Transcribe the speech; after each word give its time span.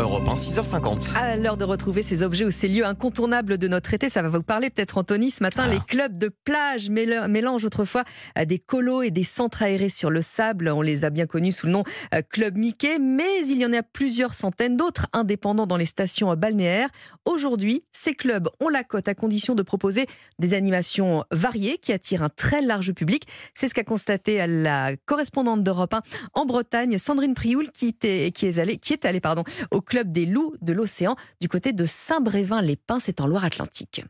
Europe 0.00 0.26
1, 0.28 0.34
6h50. 0.34 1.14
À 1.14 1.36
l'heure 1.36 1.58
de 1.58 1.64
retrouver 1.64 2.02
ces 2.02 2.22
objets 2.22 2.46
ou 2.46 2.50
ces 2.50 2.68
lieux 2.68 2.86
incontournables 2.86 3.58
de 3.58 3.68
notre 3.68 3.92
été, 3.92 4.08
ça 4.08 4.22
va 4.22 4.28
vous 4.28 4.42
parler 4.42 4.70
peut-être 4.70 4.96
Anthony. 4.96 5.30
Ce 5.30 5.42
matin, 5.42 5.64
Ah. 5.66 5.72
les 5.74 5.80
clubs 5.80 6.16
de 6.16 6.30
plage 6.44 6.88
mél- 6.88 7.28
mélangent 7.28 7.66
autrefois 7.66 8.04
euh, 8.38 8.46
des 8.46 8.58
colos 8.58 9.02
et 9.02 9.10
des 9.10 9.24
centres 9.24 9.62
aérés 9.62 9.90
sur 9.90 10.08
le 10.08 10.22
sable. 10.22 10.70
On 10.70 10.80
les 10.80 11.04
a 11.04 11.10
bien 11.10 11.26
connus 11.26 11.52
sous 11.52 11.66
le 11.66 11.72
nom 11.72 11.84
euh, 12.14 12.22
Club 12.26 12.56
Mickey, 12.56 12.98
mais 12.98 13.46
il 13.46 13.58
y 13.60 13.66
en 13.66 13.74
a 13.74 13.82
plusieurs 13.82 14.32
centaines 14.32 14.76
d'autres 14.78 15.06
indépendants 15.12 15.66
dans 15.66 15.76
les 15.76 15.84
stations 15.86 16.30
euh, 16.32 16.36
balnéaires. 16.36 16.88
Aujourd'hui, 17.26 17.84
ces 17.92 18.14
clubs 18.14 18.48
ont 18.60 18.70
la 18.70 18.84
cote 18.84 19.06
à 19.06 19.14
condition 19.14 19.54
de 19.54 19.62
proposer 19.62 20.06
des 20.38 20.54
animations 20.54 21.24
variées 21.30 21.76
qui 21.76 21.92
attirent 21.92 22.22
un 22.22 22.30
très 22.30 22.62
large 22.62 22.92
public. 22.92 23.24
C'est 23.52 23.68
ce 23.68 23.74
qu'a 23.74 23.84
constaté 23.84 24.46
la 24.46 24.96
correspondante 25.04 25.62
d'Europe 25.62 25.92
1 25.92 26.02
en 26.32 26.46
Bretagne, 26.46 26.96
Sandrine 26.96 27.34
Prioul, 27.34 27.70
qui, 27.72 27.88
était- 27.88 28.30
qui 28.34 28.46
est 28.46 28.58
allée, 28.58 28.78
qui 28.78 28.94
est 28.94 29.04
allée 29.04 29.20
pardon, 29.20 29.44
au 29.70 29.82
club 29.90 30.12
des 30.12 30.24
loups 30.24 30.54
de 30.62 30.72
l'océan 30.72 31.16
du 31.40 31.48
côté 31.48 31.72
de 31.72 31.84
Saint-Brévin-les-Pins, 31.84 33.00
c'est 33.00 33.20
en 33.20 33.26
Loire-Atlantique. 33.26 34.04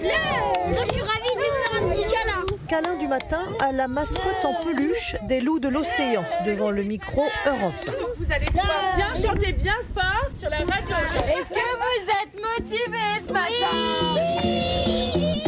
Moi, 0.00 0.82
je 0.86 0.92
suis 0.92 1.02
ravie 1.02 1.36
de 1.36 1.42
faire 1.42 1.82
un 1.82 1.88
petit 1.90 2.06
câlin. 2.10 2.46
Câlin 2.66 2.96
du 2.96 3.06
matin 3.06 3.42
à 3.60 3.72
la 3.72 3.86
mascotte 3.88 4.44
en 4.44 4.64
peluche 4.64 5.16
des 5.28 5.40
loups 5.40 5.60
de 5.60 5.68
l'océan 5.68 6.24
devant 6.46 6.70
le 6.70 6.82
micro 6.82 7.24
Europe. 7.46 7.90
Vous 8.16 8.32
allez 8.32 8.46
pouvoir 8.46 8.96
bien 8.96 9.14
chanter 9.14 9.52
bien 9.52 9.76
fort 9.94 10.30
sur 10.34 10.48
la 10.48 10.58
radio. 10.58 10.96
Est-ce 11.38 11.50
que 11.50 11.66
vous 11.82 12.08
êtes 12.22 12.34
motivés 12.34 13.20
ce 13.20 13.32
matin 13.32 13.74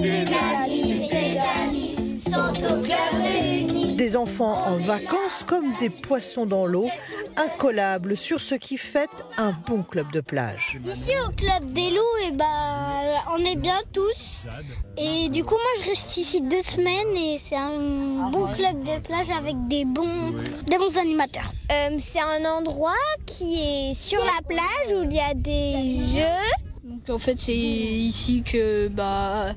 Mes 0.00 0.26
amis, 0.62 1.08
mes 1.10 1.40
amis 1.64 2.20
sont 2.20 2.54
au 2.54 2.82
club 2.82 3.12
réunis. 3.20 3.96
Des 3.96 4.16
enfants 4.16 4.62
en 4.66 4.76
vacances 4.76 5.42
comme 5.44 5.74
des 5.78 5.90
poissons 5.90 6.46
dans 6.46 6.66
l'eau, 6.66 6.88
incollables 7.38 8.16
sur 8.16 8.40
ce 8.40 8.54
qui 8.54 8.76
fait 8.76 9.08
un 9.36 9.52
bon 9.66 9.82
club 9.82 10.10
de 10.12 10.20
plage. 10.20 10.78
Ici 10.84 11.12
au 11.26 11.30
club 11.30 11.72
des 11.72 11.90
loups, 11.90 12.26
et 12.26 12.32
ben, 12.32 13.02
on 13.32 13.38
est 13.44 13.56
bien 13.56 13.80
tous. 13.92 14.44
Et 14.96 15.28
du 15.28 15.44
coup, 15.44 15.54
moi, 15.54 15.82
je 15.82 15.90
reste 15.90 16.16
ici 16.16 16.40
deux 16.42 16.62
semaines 16.62 17.16
et 17.16 17.38
c'est 17.38 17.56
un 17.56 18.28
bon 18.30 18.52
club 18.52 18.82
de 18.82 18.98
plage 19.00 19.30
avec 19.30 19.56
des 19.68 19.84
bons, 19.84 20.34
des 20.66 20.78
bons 20.78 20.98
animateurs. 20.98 21.52
Euh, 21.70 21.96
c'est 21.98 22.20
un 22.20 22.44
endroit 22.44 22.92
qui 23.24 23.60
est 23.60 23.94
sur 23.94 24.22
la 24.24 24.42
plage 24.46 24.96
où 24.96 25.04
il 25.04 25.14
y 25.14 25.20
a 25.20 25.34
des 25.34 25.84
jeux. 25.86 26.22
Donc 26.82 27.08
en 27.10 27.18
fait 27.18 27.40
c'est 27.40 27.54
ici 27.54 28.42
que 28.42 28.88
bah 28.88 29.54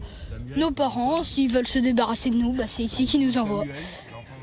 nos 0.55 0.71
parents, 0.71 1.23
s'ils 1.23 1.49
veulent 1.49 1.67
se 1.67 1.79
débarrasser 1.79 2.29
de 2.29 2.35
nous, 2.35 2.51
bah, 2.51 2.66
c'est 2.67 2.83
ici 2.83 3.05
qu'ils 3.05 3.25
nous 3.25 3.38
envoient. 3.38 3.66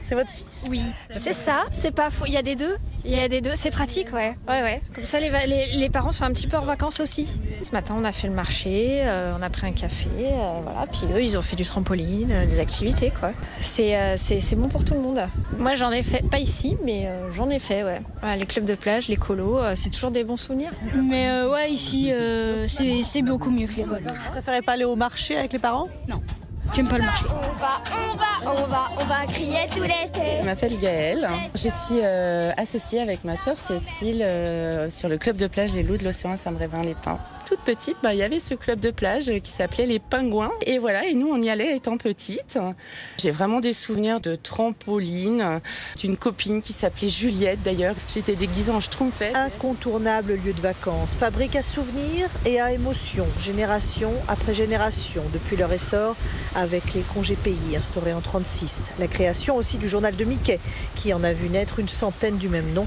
C'est 0.03 0.15
votre 0.15 0.31
fils? 0.31 0.47
Oui, 0.69 0.81
c'est 1.11 1.35
ça, 1.35 1.67
c'est 1.71 1.95
pas 1.95 2.11
faux. 2.11 2.25
Il 2.27 2.33
y 2.33 2.39
a 2.39 2.43
des 2.43 2.57
deux? 2.57 2.79
Il 3.05 3.17
y 3.17 3.21
a 3.21 3.29
des 3.29 3.41
deux, 3.41 3.53
c'est 3.55 3.71
pratique, 3.71 4.13
ouais. 4.13 4.37
Ouais, 4.49 4.63
ouais. 4.63 4.83
Comme 4.95 5.05
ça, 5.05 5.19
les, 5.21 5.31
les, 5.47 5.77
les 5.77 5.89
parents 5.89 6.13
sont 6.13 6.25
un 6.25 6.33
petit 6.33 6.47
peu 6.47 6.57
en 6.57 6.65
vacances 6.65 7.01
aussi. 7.01 7.33
Ce 7.63 7.71
matin, 7.71 7.95
on 7.99 8.05
a 8.05 8.13
fait 8.13 8.27
le 8.29 8.35
marché, 8.35 9.01
euh, 9.05 9.35
on 9.39 9.43
a 9.43 9.49
pris 9.51 9.67
un 9.67 9.73
café, 9.73 10.09
euh, 10.21 10.61
voilà. 10.63 10.87
Puis 10.87 11.07
eux, 11.13 11.23
ils 11.23 11.39
ont 11.39 11.43
fait 11.43 11.57
du 11.57 11.65
trampoline, 11.65 12.31
euh, 12.31 12.47
des 12.47 12.61
activités, 12.61 13.11
quoi. 13.19 13.31
C'est 13.61 13.97
euh, 13.97 14.17
c'est 14.19 14.41
c'est 14.41 14.57
bon 14.57 14.69
pour 14.69 14.85
tout 14.85 14.95
le 14.95 15.01
monde. 15.01 15.21
Moi, 15.59 15.75
j'en 15.75 15.91
ai 15.91 16.03
fait, 16.03 16.29
pas 16.29 16.39
ici, 16.39 16.77
mais 16.85 17.07
euh, 17.07 17.31
j'en 17.33 17.49
ai 17.51 17.59
fait, 17.59 17.83
ouais. 17.85 18.03
Voilà, 18.21 18.37
les 18.37 18.47
clubs 18.47 18.65
de 18.65 18.75
plage, 18.75 19.09
les 19.09 19.17
colos, 19.17 19.59
euh, 19.59 19.73
c'est 19.75 19.91
toujours 19.91 20.11
des 20.11 20.25
bons 20.25 20.37
souvenirs. 20.37 20.73
Mais 20.95 21.29
euh, 21.31 21.51
ouais 21.51 21.71
ici 21.71 22.11
euh, 22.13 22.67
c'est 22.69 23.03
c'est 23.03 23.23
beaucoup 23.23 23.51
mieux 23.51 23.67
que 23.67 23.77
l'école. 23.77 24.03
Vous 24.05 24.33
préférez 24.33 24.63
pas 24.63 24.73
aller 24.73 24.85
au 24.85 24.97
marché 24.97 25.37
avec 25.37 25.53
les 25.53 25.59
parents? 25.59 25.89
J'aime 26.75 26.89
pas 26.89 26.99
le 26.99 27.05
marché. 27.05 27.25
On 27.31 27.59
va, 27.59 27.83
on 28.51 28.67
va, 28.67 28.91
on 28.99 29.05
va, 29.05 29.27
crier 29.27 29.67
tout 29.75 29.83
l'été. 29.83 30.41
Je 30.41 30.45
m'appelle 30.45 30.79
Gaëlle. 30.79 31.29
Je 31.55 31.69
suis 31.69 32.01
euh, 32.03 32.53
associée 32.57 33.01
avec 33.01 33.25
ma 33.25 33.37
sœur 33.37 33.57
Cécile 33.57 34.23
euh, 34.23 34.91
sur 34.91 35.09
le 35.09 35.19
club 35.19 35.37
de 35.37 35.47
plage 35.47 35.73
des 35.73 35.83
Loups 35.83 35.99
de 35.99 36.05
l'Océan 36.05 36.33
à 36.33 36.37
Saint-Brévin-les-Pins. 36.37 37.19
Toute 37.47 37.61
petite, 37.61 37.97
bah, 38.03 38.13
il 38.13 38.19
y 38.19 38.23
avait 38.23 38.41
ce 38.41 38.55
club 38.55 38.79
de 38.79 38.91
plage 38.91 39.33
qui 39.43 39.51
s'appelait 39.51 39.87
les 39.87 39.99
Pingouins. 39.99 40.53
Et 40.67 40.79
voilà, 40.79 41.07
et 41.07 41.15
nous, 41.15 41.29
on 41.29 41.41
y 41.41 41.49
allait 41.49 41.77
étant 41.77 41.97
petite. 41.97 42.59
J'ai 43.19 43.31
vraiment 43.31 43.61
des 43.61 43.73
souvenirs 43.73 44.21
de 44.21 44.37
trampoline, 44.37 45.61
d'une 45.99 46.19
copine 46.19 46.61
qui 46.61 46.75
s'appelait 46.75 47.09
Juliette 47.09 47.63
d'ailleurs. 47.63 47.95
J'étais 48.07 48.37
déguisée 48.37 48.71
en 48.71 48.81
schtroumpfette. 48.81 49.35
Incontournable 49.35 50.35
lieu 50.35 50.53
de 50.53 50.61
vacances, 50.61 51.17
fabrique 51.17 51.57
à 51.57 51.63
souvenirs 51.63 52.29
et 52.45 52.61
à 52.61 52.71
émotions, 52.73 53.27
génération 53.39 54.13
après 54.29 54.53
génération, 54.53 55.23
depuis 55.33 55.57
leur 55.57 55.73
essor 55.73 56.17
avec 56.55 56.93
les 56.93 57.01
congés 57.01 57.37
payés 57.37 57.79
instaurés 57.79 58.13
en 58.13 58.21
36. 58.39 58.93
La 58.99 59.09
création 59.09 59.57
aussi 59.57 59.79
du 59.79 59.89
journal 59.89 60.15
de 60.15 60.25
Mickey, 60.25 60.61
qui 60.95 61.13
en 61.13 61.25
a 61.25 61.33
vu 61.33 61.49
naître 61.49 61.81
une 61.81 61.89
centaine 61.89 62.37
du 62.37 62.49
même 62.49 62.73
nom, 62.73 62.87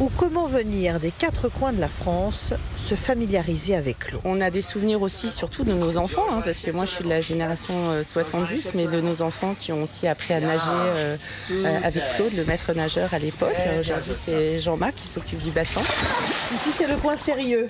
ou 0.00 0.10
comment 0.16 0.46
venir 0.46 0.98
des 1.00 1.10
quatre 1.12 1.48
coins 1.48 1.72
de 1.72 1.80
la 1.80 1.88
France 1.88 2.52
se 2.76 2.94
familiariser 2.96 3.74
avec 3.76 4.10
l'eau. 4.12 4.20
On 4.24 4.40
a 4.40 4.50
des 4.50 4.62
souvenirs 4.62 5.02
aussi, 5.02 5.30
surtout 5.30 5.64
de 5.64 5.72
nos 5.72 5.96
enfants, 5.96 6.26
hein, 6.30 6.42
parce 6.44 6.62
que 6.62 6.70
moi 6.72 6.84
je 6.84 6.90
suis 6.90 7.04
de 7.04 7.08
la 7.08 7.20
génération 7.20 7.74
euh, 7.90 8.02
70, 8.02 8.72
mais 8.74 8.86
de 8.86 9.00
nos 9.00 9.22
enfants 9.22 9.54
qui 9.58 9.72
ont 9.72 9.82
aussi 9.84 10.06
appris 10.08 10.34
à 10.34 10.40
nager 10.40 10.64
euh, 10.68 11.16
euh, 11.52 11.78
avec 11.84 12.02
Claude, 12.16 12.32
le 12.36 12.44
maître 12.44 12.72
nageur 12.72 13.14
à 13.14 13.18
l'époque. 13.18 13.54
Euh, 13.66 13.80
Aujourd'hui, 13.80 14.12
c'est 14.16 14.58
Jean-Marc 14.58 14.94
qui 14.96 15.06
s'occupe 15.06 15.42
du 15.42 15.50
bassin. 15.50 15.80
Ici, 15.80 16.70
c'est 16.76 16.88
le 16.88 16.96
point 16.96 17.16
sérieux. 17.16 17.68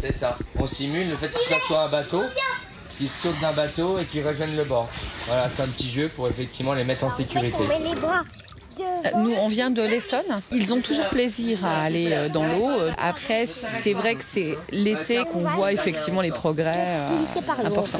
C'est 0.00 0.12
ça. 0.12 0.38
On 0.58 0.66
simule 0.66 1.10
le 1.10 1.16
fait 1.16 1.28
qu'il 1.28 1.46
soit 1.46 1.66
sur 1.66 1.78
un 1.78 1.88
bateau, 1.88 2.22
qu'il 2.96 3.08
saute 3.08 3.38
d'un 3.40 3.52
bateau 3.52 3.98
et 3.98 4.04
qu'il 4.04 4.26
rejoigne 4.26 4.56
le 4.56 4.64
bord. 4.64 4.88
Voilà, 5.26 5.48
c'est 5.48 5.62
un 5.62 5.68
petit 5.68 5.90
jeu 5.90 6.08
pour 6.08 6.28
effectivement 6.28 6.74
les 6.74 6.84
mettre 6.84 7.04
en 7.04 7.10
sécurité. 7.10 7.58
On 7.60 7.68
met 7.68 7.78
les 7.78 7.94
bras. 7.94 8.22
Nous, 9.16 9.32
on 9.32 9.48
vient 9.48 9.70
de 9.70 9.82
l'Essonne. 9.82 10.42
Ils 10.52 10.74
ont 10.74 10.80
toujours 10.80 11.08
plaisir 11.08 11.64
à 11.64 11.82
aller 11.82 12.08
euh, 12.12 12.28
dans 12.28 12.44
l'eau. 12.46 12.68
Après, 12.98 13.46
c'est 13.46 13.94
vrai 13.94 14.14
que 14.14 14.24
c'est 14.24 14.56
l'été 14.70 15.24
qu'on 15.24 15.40
voit 15.40 15.72
effectivement 15.72 16.20
les 16.20 16.30
progrès 16.30 16.74
euh, 16.76 17.08
importants. 17.64 17.98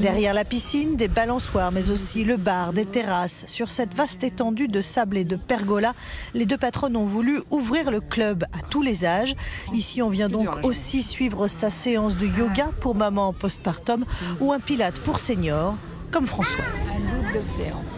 Derrière 0.00 0.34
la 0.34 0.44
piscine, 0.44 0.94
des 0.94 1.08
balançoires, 1.08 1.72
mais 1.72 1.90
aussi 1.90 2.24
le 2.24 2.36
bar, 2.36 2.72
des 2.72 2.86
terrasses. 2.86 3.44
Sur 3.48 3.70
cette 3.70 3.94
vaste 3.94 4.22
étendue 4.22 4.68
de 4.68 4.80
sable 4.80 5.18
et 5.18 5.24
de 5.24 5.34
pergola, 5.34 5.94
les 6.34 6.46
deux 6.46 6.56
patronnes 6.56 6.96
ont 6.96 7.06
voulu 7.06 7.40
ouvrir 7.50 7.90
le 7.90 8.00
club 8.00 8.44
à 8.52 8.62
tous 8.62 8.82
les 8.82 9.04
âges. 9.04 9.34
Ici, 9.72 10.02
on 10.02 10.08
vient 10.08 10.28
donc 10.28 10.64
aussi 10.64 11.02
suivre 11.02 11.48
sa 11.48 11.70
séance 11.70 12.16
de 12.16 12.26
yoga 12.26 12.70
pour 12.80 12.94
maman 12.94 13.32
postpartum 13.32 14.04
ou 14.40 14.52
un 14.52 14.60
pilate 14.60 14.98
pour 15.00 15.18
seniors, 15.18 15.76
comme 16.10 16.26
Françoise. 16.26 16.88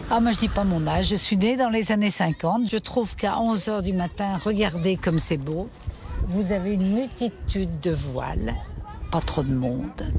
Ah, 0.09 0.19
moi, 0.19 0.31
je 0.31 0.37
dis 0.37 0.49
pas 0.49 0.63
mon 0.63 0.85
âge. 0.87 1.07
Je 1.09 1.15
suis 1.15 1.37
née 1.37 1.55
dans 1.55 1.69
les 1.69 1.91
années 1.91 2.09
50. 2.09 2.69
Je 2.69 2.77
trouve 2.77 3.15
qu'à 3.15 3.39
11 3.39 3.67
h 3.67 3.81
du 3.81 3.93
matin, 3.93 4.37
regardez 4.43 4.97
comme 4.97 5.19
c'est 5.19 5.37
beau. 5.37 5.69
Vous 6.27 6.51
avez 6.51 6.73
une 6.73 6.93
multitude 6.93 7.79
de 7.81 7.91
voiles, 7.91 8.53
pas 9.11 9.21
trop 9.21 9.43
de 9.43 9.53
monde. 9.53 10.13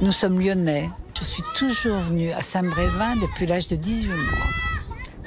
Nous 0.00 0.12
sommes 0.12 0.40
lyonnais. 0.40 0.90
Je 1.18 1.24
suis 1.24 1.42
toujours 1.54 1.98
venue 1.98 2.32
à 2.32 2.42
Saint-Brévin 2.42 3.16
depuis 3.16 3.46
l'âge 3.46 3.68
de 3.68 3.76
18 3.76 4.08
mois. 4.08 4.16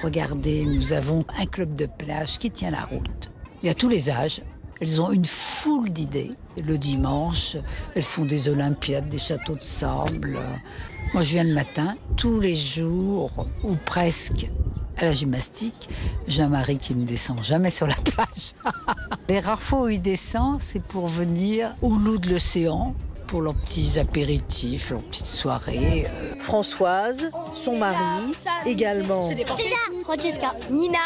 Regardez, 0.04 0.66
nous 0.66 0.92
avons 0.92 1.24
un 1.40 1.46
club 1.46 1.76
de 1.76 1.86
plage 1.86 2.38
qui 2.38 2.52
tient 2.52 2.72
la 2.72 2.84
route. 2.84 3.32
Il 3.64 3.68
y 3.68 3.70
a 3.70 3.74
tous 3.74 3.88
les 3.88 4.10
âges. 4.10 4.42
Elles 4.82 5.02
ont 5.02 5.12
une 5.12 5.26
foule 5.26 5.90
d'idées. 5.90 6.34
Le 6.62 6.78
dimanche, 6.78 7.56
elles 7.96 8.04
font 8.04 8.26
des 8.26 8.50
Olympiades, 8.50 9.08
des 9.08 9.18
châteaux 9.18 9.56
de 9.56 9.64
sable. 9.64 10.38
Moi, 11.16 11.24
je 11.24 11.32
viens 11.32 11.46
le 11.46 11.54
matin, 11.54 11.96
tous 12.18 12.42
les 12.42 12.56
jours, 12.56 13.32
ou 13.64 13.78
presque, 13.86 14.48
à 14.98 15.06
la 15.06 15.14
gymnastique. 15.14 15.88
J'ai 16.28 16.42
un 16.42 16.50
mari 16.50 16.78
qui 16.78 16.94
ne 16.94 17.06
descend 17.06 17.42
jamais 17.42 17.72
sur 17.72 17.88
la 17.88 17.96
plage. 17.96 18.52
les 19.30 19.40
rares 19.40 19.62
fois 19.62 19.84
où 19.84 19.88
il 19.88 20.02
descend, 20.02 20.62
c'est 20.62 20.84
pour 20.84 21.08
venir 21.08 21.74
au 21.82 21.96
loup 21.96 22.18
de 22.18 22.32
l'océan, 22.32 22.94
pour 23.28 23.42
leurs 23.42 23.56
petits 23.56 23.98
apéritifs, 23.98 24.90
leurs 24.90 25.04
petites 25.04 25.26
soirées. 25.26 26.06
euh. 26.10 26.34
Françoise, 26.42 27.32
son 27.54 27.78
mari, 27.78 28.34
également. 28.66 29.22
Francesca, 30.04 30.54
Nina, 30.70 31.00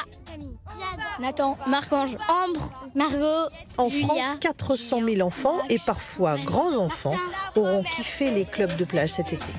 Nathan, 1.20 1.56
Marc-Ange, 1.68 2.18
Ambre, 2.28 2.72
Margot. 2.96 3.52
En 3.78 3.90
Julia. 3.90 4.08
France, 4.08 4.38
400 4.40 5.02
000 5.08 5.22
enfants 5.22 5.60
et 5.70 5.78
parfois 5.86 6.36
grands-enfants 6.38 7.16
auront 7.56 7.84
kiffé 7.84 8.32
les 8.32 8.46
clubs 8.46 8.76
de 8.76 8.86
plage 8.86 9.10
cet 9.10 9.34
été. 9.34 9.54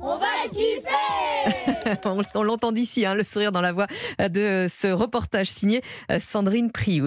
On 0.00 0.16
va 0.16 0.26
on 2.34 2.42
l'entend 2.42 2.72
d'ici, 2.72 3.06
hein, 3.06 3.14
le 3.14 3.22
sourire 3.22 3.52
dans 3.52 3.60
la 3.60 3.72
voix 3.72 3.86
de 4.18 4.66
ce 4.68 4.88
reportage 4.88 5.48
signé 5.48 5.82
euh, 6.10 6.18
Sandrine 6.20 6.70
Prioul. 6.70 7.06